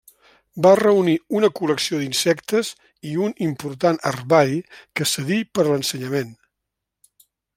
Va 0.65 0.69
reunir 0.79 1.13
una 1.39 1.49
col·lecció 1.59 1.99
d'insectes 2.03 2.71
i 3.11 3.13
un 3.27 3.37
important 3.49 4.01
herbari 4.13 4.59
que 5.01 5.09
cedí 5.13 5.39
per 5.59 5.67
a 5.67 5.71
l'ensenyament. 5.71 6.35